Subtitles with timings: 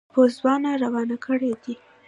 [0.13, 1.73] پوځونه روان کړي دي.